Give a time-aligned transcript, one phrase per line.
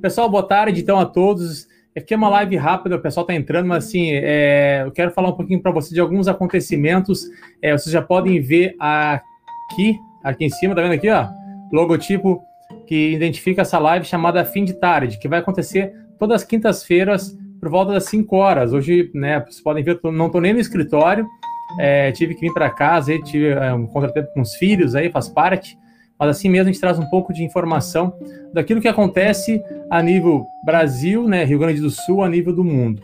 [0.00, 1.66] Pessoal, boa tarde então a todos.
[1.96, 5.30] Aqui é uma live rápida, o pessoal está entrando, mas assim, é, eu quero falar
[5.30, 7.24] um pouquinho para vocês de alguns acontecimentos.
[7.62, 11.26] É, vocês já podem ver aqui, aqui em cima, tá vendo aqui, ó?
[11.72, 12.42] Logotipo
[12.86, 17.70] que identifica essa live chamada Fim de Tarde, que vai acontecer todas as quintas-feiras por
[17.70, 18.72] volta das 5 horas.
[18.72, 21.26] Hoje, né, vocês podem ver, não estou nem no escritório,
[21.80, 25.28] é, tive que vir para casa, tive é, um contratempo com os filhos, aí faz
[25.28, 25.76] parte
[26.18, 28.14] mas assim mesmo a gente traz um pouco de informação
[28.52, 33.02] daquilo que acontece a nível Brasil, né, Rio Grande do Sul, a nível do mundo.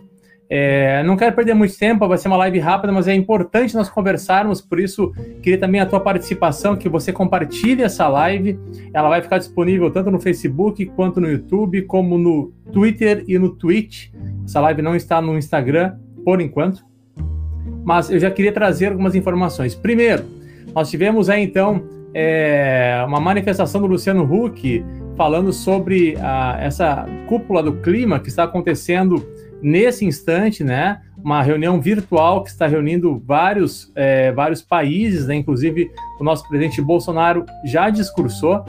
[0.54, 3.88] É, não quero perder muito tempo, vai ser uma live rápida, mas é importante nós
[3.88, 5.10] conversarmos, por isso
[5.42, 8.60] queria também a tua participação, que você compartilhe essa live.
[8.92, 13.48] Ela vai ficar disponível tanto no Facebook quanto no YouTube, como no Twitter e no
[13.56, 14.10] Twitch.
[14.44, 16.84] Essa live não está no Instagram por enquanto,
[17.82, 19.74] mas eu já queria trazer algumas informações.
[19.74, 20.24] Primeiro,
[20.74, 21.82] nós tivemos aí então
[22.14, 24.84] é, uma manifestação do Luciano Huck
[25.16, 29.24] falando sobre a, essa cúpula do clima que está acontecendo
[29.62, 31.00] nesse instante, né?
[31.22, 35.36] Uma reunião virtual que está reunindo vários, é, vários países, né?
[35.36, 35.88] inclusive
[36.20, 38.64] o nosso presidente Bolsonaro já discursou.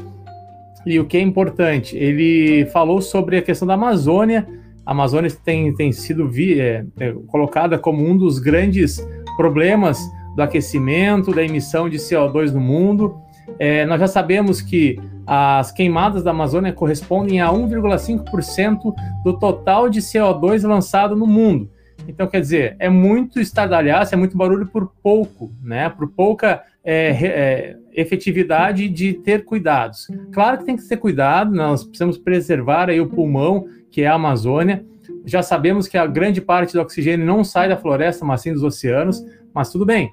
[0.85, 4.45] E o que é importante, ele falou sobre a questão da Amazônia.
[4.85, 9.03] A Amazônia tem, tem sido vi, é, é, colocada como um dos grandes
[9.35, 9.99] problemas
[10.35, 13.15] do aquecimento, da emissão de CO2 no mundo.
[13.59, 20.01] É, nós já sabemos que as queimadas da Amazônia correspondem a 1,5% do total de
[20.01, 21.69] CO2 lançado no mundo.
[22.07, 25.89] Então, quer dizer, é muito estardalhaço, é muito barulho por pouco, né?
[25.89, 30.07] Por pouca é, é, efetividade de ter cuidados.
[30.31, 34.15] Claro que tem que ter cuidado, nós precisamos preservar aí o pulmão, que é a
[34.15, 34.85] Amazônia.
[35.25, 38.63] Já sabemos que a grande parte do oxigênio não sai da floresta, mas sim dos
[38.63, 40.11] oceanos, mas tudo bem.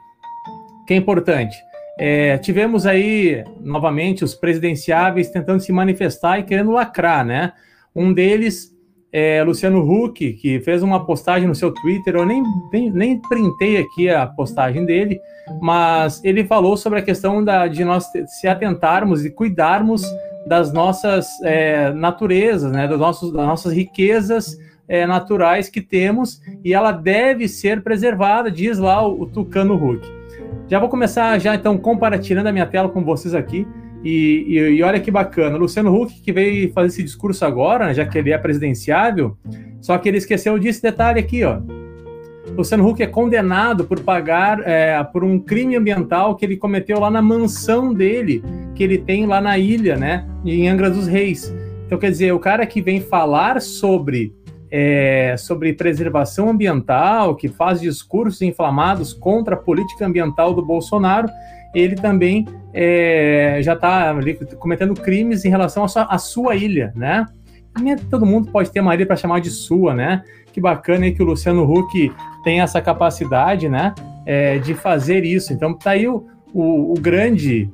[0.83, 1.57] O que é importante?
[2.03, 7.53] É, tivemos aí, novamente, os presidenciáveis tentando se manifestar e querendo lacrar, né?
[7.95, 8.75] Um deles
[9.13, 12.43] é Luciano Huck, que fez uma postagem no seu Twitter, eu nem,
[12.73, 15.21] nem, nem printei aqui a postagem dele,
[15.61, 20.03] mas ele falou sobre a questão da, de nós se atentarmos e cuidarmos
[20.47, 22.89] das nossas é, naturezas, né?
[22.89, 24.57] Das, nossos, das nossas riquezas
[24.89, 30.20] é, naturais que temos, e ela deve ser preservada, diz lá o, o Tucano Huck.
[30.71, 33.67] Já vou começar já então compartilhando a minha tela com vocês aqui.
[34.05, 37.95] E, e, e, olha que bacana, Luciano Huck que veio fazer esse discurso agora, né,
[37.95, 39.37] já que ele é presidenciável,
[39.79, 41.61] só que ele esqueceu desse detalhe aqui, ó.
[42.57, 47.11] Luciano Huck é condenado por pagar é, por um crime ambiental que ele cometeu lá
[47.11, 48.43] na mansão dele,
[48.75, 51.53] que ele tem lá na ilha, né, em Angra dos Reis.
[51.85, 54.33] Então, quer dizer, o cara que vem falar sobre
[54.71, 61.29] é, sobre preservação ambiental, que faz discursos inflamados contra a política ambiental do Bolsonaro,
[61.75, 64.15] ele também é, já está
[64.59, 67.27] cometendo crimes em relação à sua, sua ilha, né?
[68.11, 70.23] Todo mundo pode ter uma ilha para chamar de sua, né?
[70.53, 73.95] Que bacana aí que o Luciano Huck tem essa capacidade, né?
[74.27, 75.53] É, de fazer isso.
[75.53, 77.71] Então tá aí o, o, o, grande,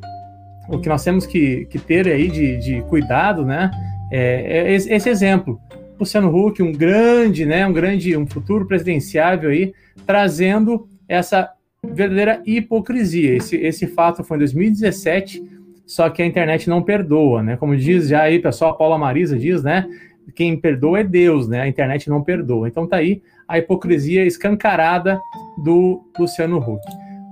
[0.69, 3.71] o que nós temos que, que ter aí de, de cuidado, né?
[4.13, 5.59] É, é esse exemplo.
[5.99, 9.73] Luciano Huck, um grande, né, um grande, um futuro presidenciável aí,
[10.07, 11.51] trazendo essa
[11.83, 13.37] verdadeira hipocrisia.
[13.37, 15.43] Esse, esse fato foi em 2017,
[15.87, 17.57] só que a internet não perdoa, né?
[17.57, 19.87] Como diz já aí, pessoal, a Paula Marisa diz, né?
[20.35, 21.61] Quem perdoa é Deus, né?
[21.61, 22.67] A internet não perdoa.
[22.67, 25.21] Então tá aí a hipocrisia escancarada
[25.63, 26.83] do Luciano Huck.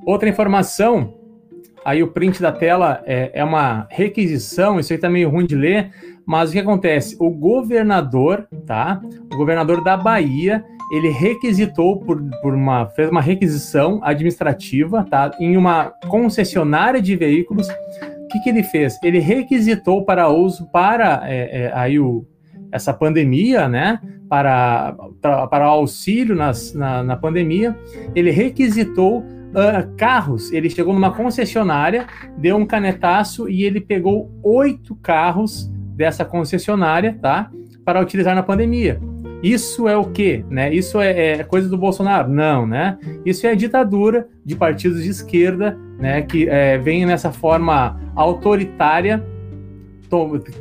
[0.07, 1.15] Outra informação,
[1.85, 5.57] aí o print da tela é, é uma requisição, isso aí tá meio ruim de
[5.57, 5.91] ler,
[6.27, 7.17] mas o que acontece?
[7.21, 9.01] O governador, tá?
[9.33, 15.31] O governador da Bahia, ele requisitou por, por uma fez uma requisição administrativa, tá?
[15.39, 17.69] Em uma concessionária de veículos.
[17.69, 18.99] O que, que ele fez?
[19.03, 22.27] Ele requisitou para uso para é, é, aí o,
[22.73, 24.01] essa pandemia, né?
[24.29, 27.79] Para, para, para auxílio nas, na, na pandemia,
[28.15, 30.51] ele requisitou uh, carros.
[30.51, 32.07] Ele chegou numa concessionária,
[32.39, 37.51] deu um canetaço e ele pegou oito carros dessa concessionária, tá?
[37.85, 39.01] Para utilizar na pandemia.
[39.43, 40.43] Isso é o quê?
[40.49, 40.73] Né?
[40.73, 42.31] Isso é, é, coisa do Bolsonaro?
[42.31, 42.99] Não, né?
[43.27, 46.23] Isso é ditadura de partidos de esquerda, né?
[46.23, 49.23] Que é, vem nessa forma autoritária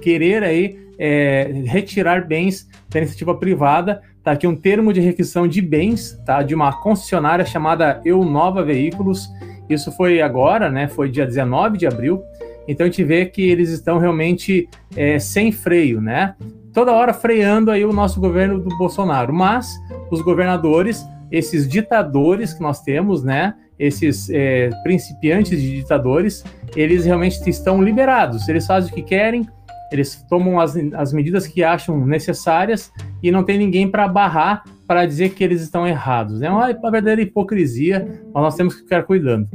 [0.01, 4.01] querer aí é, retirar bens da iniciativa privada.
[4.23, 6.41] Tá aqui um termo de requisição de bens, tá?
[6.41, 9.29] De uma concessionária chamada Eu Nova Veículos.
[9.69, 10.87] Isso foi agora, né?
[10.87, 12.21] Foi dia 19 de abril.
[12.67, 16.35] Então a gente vê que eles estão realmente é, sem freio, né?
[16.73, 19.33] Toda hora freando aí o nosso governo do Bolsonaro.
[19.33, 19.73] Mas
[20.09, 23.53] os governadores, esses ditadores que nós temos, né?
[23.77, 26.43] Esses é, principiantes de ditadores,
[26.75, 28.47] eles realmente estão liberados.
[28.47, 29.47] Eles fazem o que querem,
[29.91, 35.05] Eles tomam as, as medidas que acham necessárias e não tem ninguém para barrar para
[35.05, 36.41] dizer que eles estão errados.
[36.41, 39.47] É uma, uma verdadeira hipocrisia, mas nós temos que ficar cuidando.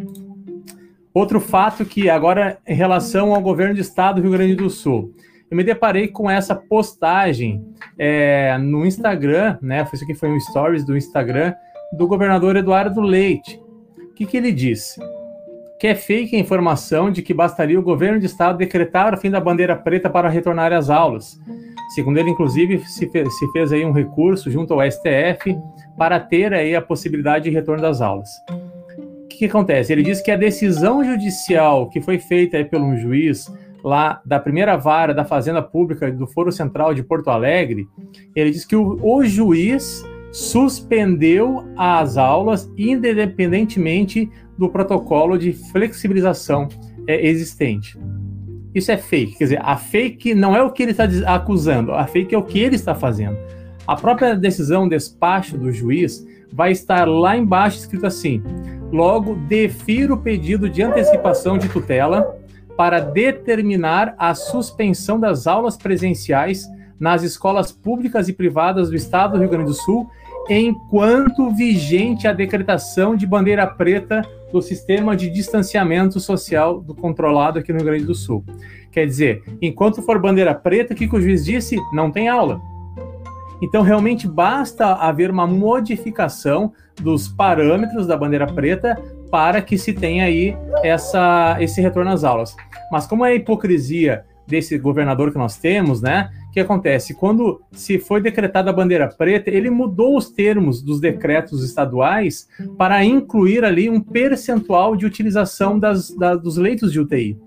[1.18, 5.12] Outro fato que agora em relação ao governo do estado do Rio Grande do Sul,
[5.50, 7.60] eu me deparei com essa postagem
[7.98, 9.84] é, no Instagram, né?
[9.92, 11.54] Isso aqui foi um stories do Instagram
[11.92, 13.60] do governador Eduardo Leite.
[13.98, 15.00] O que, que ele disse?
[15.80, 19.28] Que é fake a informação de que bastaria o governo de estado decretar o fim
[19.28, 21.36] da bandeira preta para retornar às aulas.
[21.96, 25.58] Segundo ele, inclusive, se fez, se fez aí um recurso junto ao STF
[25.98, 28.30] para ter aí a possibilidade de retorno das aulas.
[29.38, 29.92] Que, que acontece?
[29.92, 33.46] Ele diz que a decisão judicial que foi feita pelo juiz
[33.84, 37.86] lá da primeira vara da Fazenda Pública do Foro Central de Porto Alegre,
[38.34, 46.68] ele diz que o, o juiz suspendeu as aulas independentemente do protocolo de flexibilização
[47.06, 47.96] é, existente.
[48.74, 52.08] Isso é fake, quer dizer, a fake não é o que ele está acusando, a
[52.08, 53.38] fake é o que ele está fazendo.
[53.86, 58.42] A própria decisão, despacho do juiz, vai estar lá embaixo escrito assim:
[58.90, 62.36] logo, defiro o pedido de antecipação de tutela
[62.76, 66.68] para determinar a suspensão das aulas presenciais
[66.98, 70.08] nas escolas públicas e privadas do Estado do Rio Grande do Sul,
[70.48, 74.22] enquanto vigente a decretação de bandeira preta
[74.52, 78.44] do sistema de distanciamento social do controlado aqui no Rio Grande do Sul.
[78.90, 81.76] Quer dizer, enquanto for bandeira preta, o que, que o juiz disse?
[81.92, 82.60] Não tem aula.
[83.60, 88.96] Então, realmente basta haver uma modificação dos parâmetros da bandeira preta
[89.30, 92.56] para que se tenha aí essa, esse retorno às aulas.
[92.90, 96.30] Mas como é a hipocrisia desse governador que nós temos, né?
[96.48, 97.14] O que acontece?
[97.14, 103.04] Quando se foi decretada a bandeira preta, ele mudou os termos dos decretos estaduais para
[103.04, 107.38] incluir ali um percentual de utilização das, da, dos leitos de UTI.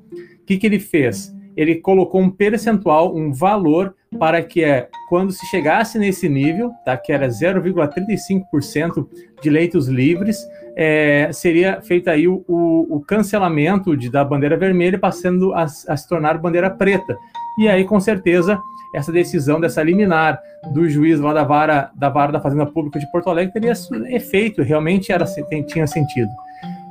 [0.41, 1.35] O que, que ele fez?
[1.57, 6.97] Ele colocou um percentual, um valor, para que é, quando se chegasse nesse nível, tá,
[6.97, 9.07] que era 0,35%
[9.41, 10.37] de leitos livres,
[10.75, 15.97] é, seria feito aí o, o, o cancelamento de, da bandeira vermelha, passando a, a
[15.97, 17.17] se tornar bandeira preta.
[17.57, 18.59] E aí, com certeza,
[18.93, 20.39] essa decisão dessa liminar
[20.73, 23.73] do juiz lá da vara da vara da Fazenda Pública de Porto Alegre teria
[24.07, 25.25] efeito, realmente era
[25.67, 26.29] tinha sentido.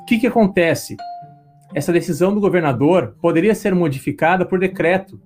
[0.02, 0.96] O que, que acontece?
[1.74, 5.20] Essa decisão do governador poderia ser modificada por decreto.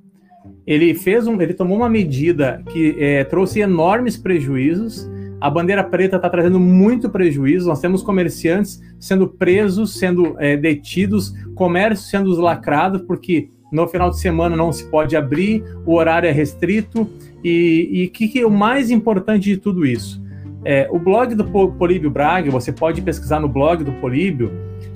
[0.67, 5.09] Ele fez um, ele tomou uma medida que é, trouxe enormes prejuízos.
[5.41, 7.69] A bandeira preta está trazendo muito prejuízo.
[7.69, 14.21] Nós temos comerciantes sendo presos, sendo é, detidos, comércio sendo lacrado porque no final de
[14.21, 17.09] semana não se pode abrir, o horário é restrito.
[17.43, 20.25] E o que, que é o mais importante de tudo isso?
[20.65, 24.51] É, o blog do Políbio Braga, você pode pesquisar no blog do Políbio,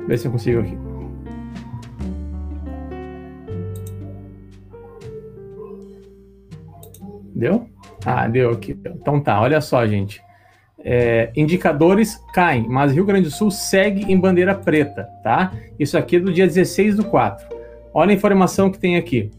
[0.08, 0.76] Vê se eu consigo aqui.
[7.32, 7.68] Deu?
[8.04, 8.76] Ah, deu aqui.
[8.86, 10.20] Então tá, olha só, gente.
[10.80, 15.52] É, indicadores caem, mas Rio Grande do Sul segue em bandeira preta, tá?
[15.78, 17.56] Isso aqui é do dia 16 do 4.
[17.94, 19.30] Olha a informação que tem aqui.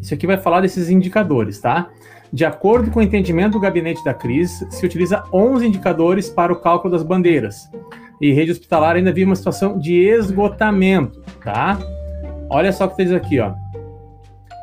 [0.00, 1.90] Isso aqui vai falar desses indicadores, tá?
[2.32, 6.60] De acordo com o entendimento do gabinete da crise, se utiliza 11 indicadores para o
[6.60, 7.68] cálculo das bandeiras.
[8.20, 11.78] E rede hospitalar ainda vive uma situação de esgotamento, tá?
[12.48, 13.52] Olha só o que diz aqui, ó.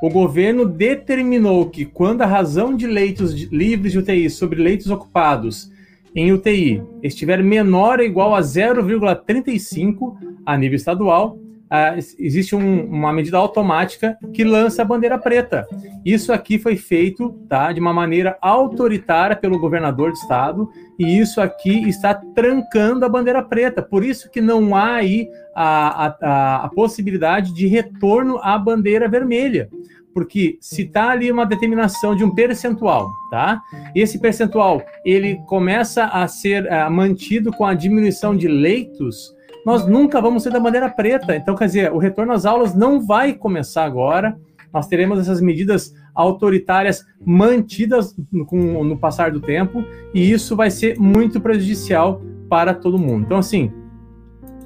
[0.01, 5.71] O governo determinou que quando a razão de leitos livres de UTI sobre leitos ocupados
[6.15, 10.15] em UTI estiver menor ou igual a 0,35
[10.45, 11.37] a nível estadual,
[11.67, 15.67] Uh, existe um, uma medida automática que lança a bandeira preta.
[16.05, 21.41] Isso aqui foi feito tá, de uma maneira autoritária pelo governador do estado, e isso
[21.41, 23.81] aqui está trancando a bandeira preta.
[23.81, 29.69] Por isso que não há aí a, a, a possibilidade de retorno à bandeira vermelha.
[30.13, 33.61] Porque se está ali uma determinação de um percentual, tá?
[33.93, 39.36] Esse percentual ele começa a ser uh, mantido com a diminuição de leitos
[39.67, 41.35] nós nunca vamos ser da bandeira preta.
[41.35, 44.39] Então, quer dizer, o retorno às aulas não vai começar agora.
[44.73, 49.83] Nós teremos essas medidas autoritárias mantidas com, no passar do tempo,
[50.13, 53.25] e isso vai ser muito prejudicial para todo mundo.
[53.25, 53.69] Então, assim,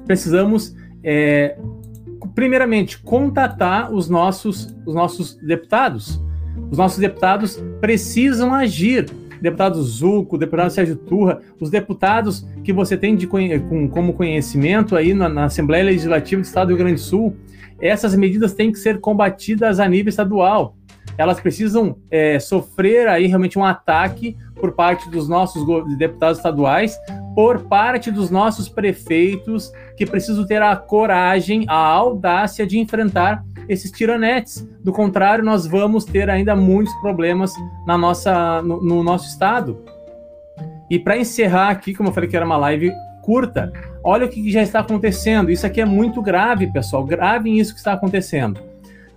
[0.06, 1.58] precisamos, é,
[2.32, 6.22] primeiramente, contatar os nossos, os nossos deputados.
[6.70, 9.10] Os nossos deputados precisam agir
[9.42, 15.12] deputado Zuco, deputado Sérgio Turra, os deputados que você tem de, com, como conhecimento aí
[15.12, 17.36] na, na Assembleia Legislativa do Estado do Rio Grande do Sul,
[17.80, 20.76] essas medidas têm que ser combatidas a nível estadual.
[21.18, 25.64] Elas precisam é, sofrer aí realmente um ataque por parte dos nossos
[25.98, 26.98] deputados estaduais,
[27.34, 33.90] por parte dos nossos prefeitos, que precisam ter a coragem, a audácia de enfrentar esses
[33.90, 34.66] tiranetes.
[34.82, 37.52] Do contrário, nós vamos ter ainda muitos problemas
[37.86, 39.82] na nossa, no, no nosso estado.
[40.90, 42.92] E para encerrar aqui, como eu falei que era uma live
[43.22, 43.72] curta,
[44.04, 45.50] olha o que já está acontecendo.
[45.50, 47.04] Isso aqui é muito grave, pessoal.
[47.04, 48.71] Gravem isso que está acontecendo.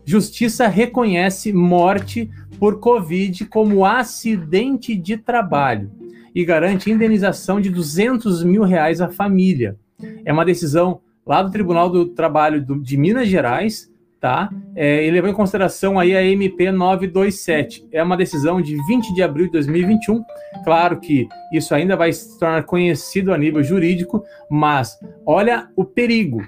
[0.05, 5.91] Justiça reconhece morte por Covid como acidente de trabalho
[6.33, 9.77] e garante indenização de 200 mil reais à família.
[10.23, 14.49] É uma decisão lá do Tribunal do Trabalho do, de Minas Gerais, tá?
[14.75, 17.87] É, levou em consideração aí a MP 927.
[17.91, 20.23] É uma decisão de 20 de abril de 2021.
[20.63, 26.41] Claro que isso ainda vai se tornar conhecido a nível jurídico, mas olha o perigo.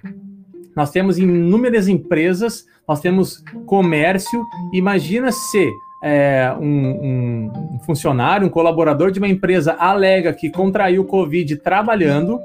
[0.77, 4.45] Nós temos inúmeras empresas, nós temos comércio.
[4.71, 5.67] Imagina se
[6.03, 12.39] é, um, um funcionário, um colaborador de uma empresa alega que contraiu Covid trabalhando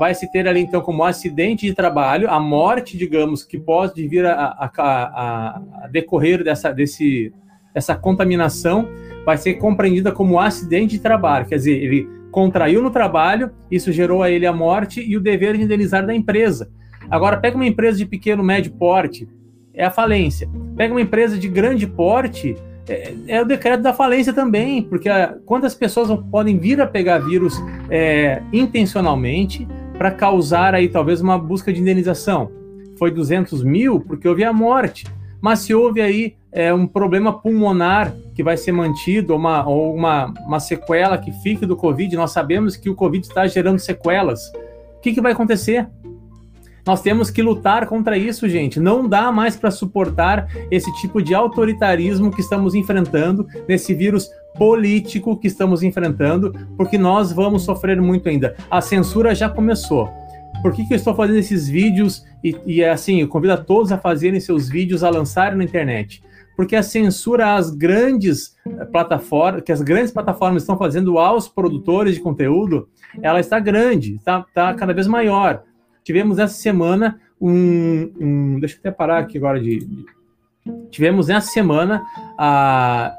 [0.00, 4.26] vai se ter ali, então, como acidente de trabalho, a morte, digamos, que pode vir
[4.26, 7.32] a, a, a, a decorrer dessa, desse,
[7.74, 8.88] dessa contaminação,
[9.24, 11.46] vai ser compreendida como acidente de trabalho.
[11.46, 15.56] Quer dizer, ele contraiu no trabalho, isso gerou a ele a morte e o dever
[15.56, 16.70] de indenizar da empresa.
[17.10, 19.28] Agora, pega uma empresa de pequeno, médio porte,
[19.74, 20.48] é a falência.
[20.76, 22.56] Pega uma empresa de grande porte,
[22.88, 27.18] é, é, o decreto da falência também, porque a, quantas pessoas podem vir a pegar
[27.18, 27.54] vírus
[27.90, 29.66] é, intencionalmente,
[29.98, 32.50] para causar aí talvez uma busca de indenização.
[32.96, 35.04] Foi 200 mil porque houve a morte.
[35.40, 39.94] Mas se houve aí é, um problema pulmonar que vai ser mantido, ou, uma, ou
[39.94, 44.48] uma, uma sequela que fique do Covid, nós sabemos que o Covid está gerando sequelas.
[44.96, 45.88] O que, que vai acontecer?
[46.88, 48.80] Nós temos que lutar contra isso, gente.
[48.80, 55.38] Não dá mais para suportar esse tipo de autoritarismo que estamos enfrentando nesse vírus político
[55.38, 58.56] que estamos enfrentando, porque nós vamos sofrer muito ainda.
[58.70, 60.08] A censura já começou.
[60.62, 62.24] Por que, que eu estou fazendo esses vídeos?
[62.42, 66.22] E, e assim, eu convido a todos a fazerem seus vídeos, a lançarem na internet.
[66.56, 72.14] Porque a censura às grandes eh, plataformas, que as grandes plataformas estão fazendo aos produtores
[72.14, 72.88] de conteúdo,
[73.20, 75.67] ela está grande, está, está cada vez maior.
[76.08, 79.80] Tivemos essa semana um, um, Deixa eu até parar aqui agora de.
[79.80, 80.06] de
[80.90, 82.02] tivemos essa semana
[82.38, 83.14] a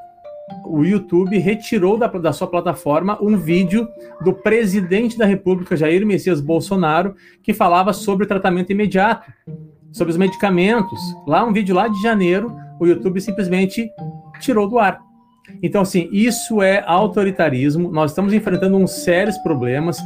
[0.65, 3.87] o YouTube retirou da, da, sua plataforma um vídeo
[4.23, 9.31] do presidente da República, Jair Messias Bolsonaro, que falava sobre o tratamento imediato,
[9.91, 10.99] sobre os medicamentos.
[11.27, 13.91] Lá, um vídeo lá de janeiro, o YouTube simplesmente
[14.39, 14.99] tirou do ar.
[15.61, 17.91] Então, assim, isso é autoritarismo.
[17.91, 19.99] Nós estamos enfrentando uns sérios problemas.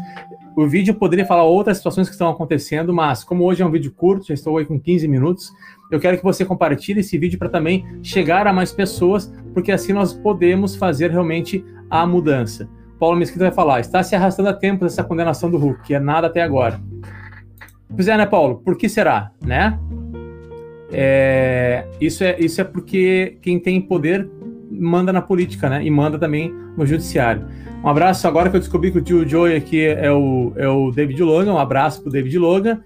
[0.55, 3.91] O vídeo poderia falar outras situações que estão acontecendo, mas como hoje é um vídeo
[3.91, 5.51] curto, já estou aí com 15 minutos,
[5.91, 9.93] eu quero que você compartilhe esse vídeo para também chegar a mais pessoas, porque assim
[9.93, 12.69] nós podemos fazer realmente a mudança.
[12.99, 15.99] Paulo Mesquita vai falar: está se arrastando a tempo essa condenação do Hulk, que é
[15.99, 16.79] nada até agora.
[17.95, 18.61] Pois é, né, Paulo?
[18.63, 19.77] Por que será, né?
[20.91, 24.29] É, isso, é, isso é porque quem tem poder
[24.79, 25.83] manda na política, né?
[25.83, 27.47] E manda também no judiciário.
[27.83, 30.91] Um abraço agora que eu descobri que o tio Joey aqui é o, é o
[30.91, 31.53] David Logan.
[31.53, 32.81] Um abraço para o David Logan.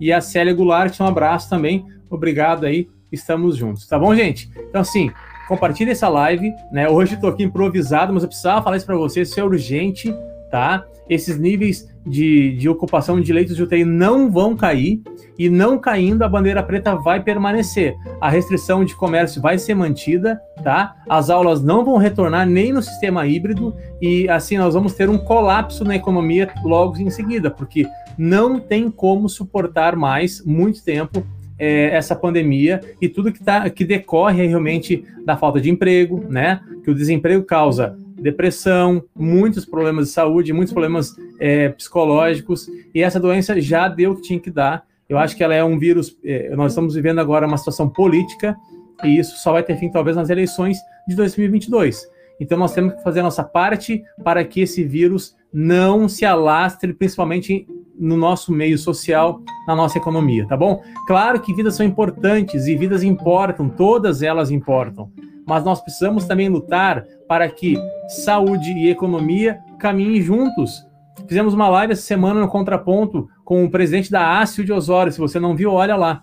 [0.00, 1.84] E a Célia Goulart, um abraço também.
[2.08, 3.86] Obrigado aí, estamos juntos.
[3.86, 4.50] Tá bom, gente?
[4.68, 5.10] Então, assim,
[5.48, 6.88] compartilhe essa live, né?
[6.88, 10.14] Hoje estou aqui improvisado, mas eu precisava falar isso para vocês, isso é urgente,
[10.50, 10.84] tá?
[11.08, 15.00] Esses níveis de, de ocupação de leitos de UTI não vão cair
[15.38, 17.94] e não caindo a bandeira preta vai permanecer.
[18.20, 20.96] A restrição de comércio vai ser mantida, tá?
[21.08, 25.18] As aulas não vão retornar nem no sistema híbrido e assim nós vamos ter um
[25.18, 27.86] colapso na economia logo em seguida, porque
[28.16, 31.24] não tem como suportar mais muito tempo
[31.58, 36.60] é, essa pandemia e tudo que, tá, que decorre realmente da falta de emprego, né?
[36.84, 43.20] Que o desemprego causa depressão, muitos problemas de saúde, muitos problemas é, psicológicos, e essa
[43.20, 44.84] doença já deu o que tinha que dar.
[45.08, 46.16] Eu acho que ela é um vírus.
[46.24, 48.56] É, nós estamos vivendo agora uma situação política,
[49.04, 52.06] e isso só vai ter fim, talvez, nas eleições de 2022.
[52.40, 56.92] Então, nós temos que fazer a nossa parte para que esse vírus não se alastre,
[56.92, 57.66] principalmente
[57.98, 60.82] no nosso meio social, na nossa economia, tá bom?
[61.06, 65.10] Claro que vidas são importantes e vidas importam, todas elas importam,
[65.48, 67.76] mas nós precisamos também lutar para que
[68.06, 70.86] saúde e economia caminhem juntos.
[71.26, 75.10] Fizemos uma live essa semana no Contraponto com o presidente da ACIO de Osório.
[75.10, 76.22] Se você não viu, olha lá.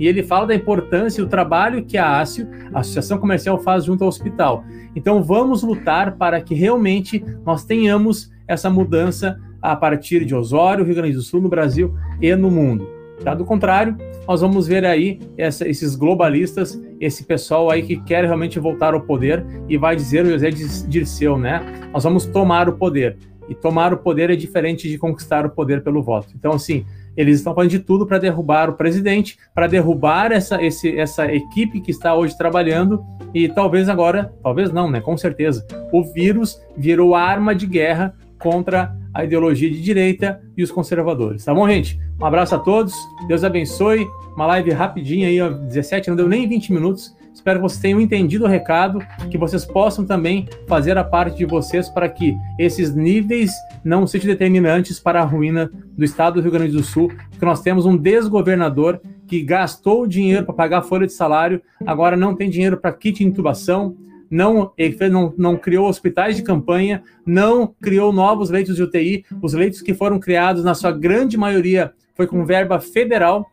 [0.00, 3.84] E ele fala da importância e o trabalho que a ACIO, a Associação Comercial, faz
[3.84, 4.64] junto ao hospital.
[4.96, 10.96] Então vamos lutar para que realmente nós tenhamos essa mudança a partir de Osório, Rio
[10.96, 12.99] Grande do Sul, no Brasil e no mundo.
[13.22, 13.34] Tá?
[13.34, 13.96] Do contrário,
[14.26, 19.00] nós vamos ver aí essa, esses globalistas, esse pessoal aí que quer realmente voltar ao
[19.00, 21.62] poder e vai dizer o José Dirceu, né?
[21.92, 23.18] Nós vamos tomar o poder.
[23.48, 26.32] E tomar o poder é diferente de conquistar o poder pelo voto.
[26.36, 26.84] Então, assim,
[27.16, 31.80] eles estão fazendo de tudo para derrubar o presidente, para derrubar essa, esse, essa equipe
[31.80, 35.00] que está hoje trabalhando e talvez agora, talvez não, né?
[35.00, 40.70] Com certeza, o vírus virou arma de guerra contra a ideologia de direita e os
[40.70, 41.44] conservadores.
[41.44, 41.98] Tá bom, gente?
[42.20, 42.94] Um abraço a todos,
[43.26, 44.06] Deus abençoe.
[44.36, 47.14] Uma live rapidinha aí, ó, 17, não deu nem 20 minutos.
[47.32, 48.98] Espero que vocês tenham entendido o recado,
[49.30, 53.52] que vocês possam também fazer a parte de vocês para que esses níveis
[53.84, 57.62] não sejam determinantes para a ruína do estado do Rio Grande do Sul, porque nós
[57.62, 62.76] temos um desgovernador que gastou dinheiro para pagar folha de salário, agora não tem dinheiro
[62.76, 63.96] para kit de intubação,
[64.30, 64.72] não,
[65.10, 69.24] não, não criou hospitais de campanha, não criou novos leitos de UTI.
[69.42, 73.46] Os leitos que foram criados, na sua grande maioria, foi com verba federal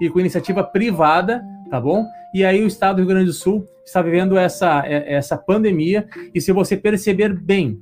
[0.00, 2.04] e com iniciativa privada, tá bom?
[2.34, 6.06] E aí o estado do Rio Grande do Sul está vivendo essa, é, essa pandemia,
[6.34, 7.80] e se você perceber bem,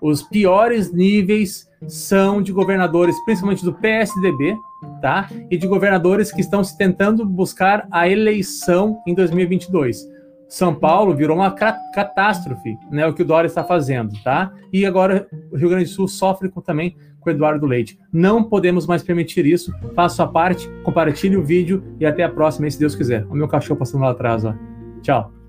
[0.00, 4.56] os piores níveis são de governadores, principalmente do PSDB,
[5.00, 5.28] tá?
[5.50, 10.06] E de governadores que estão se tentando buscar a eleição em 2022.
[10.50, 13.06] São Paulo virou uma catástrofe, né?
[13.06, 14.52] O que o Dória está fazendo, tá?
[14.72, 17.96] E agora o Rio Grande do Sul sofre com, também com o Eduardo Leite.
[18.12, 19.72] Não podemos mais permitir isso.
[19.94, 23.24] Faça a parte, compartilhe o vídeo e até a próxima, se Deus quiser.
[23.26, 24.52] O meu cachorro passando lá atrás, ó.
[25.02, 25.39] Tchau.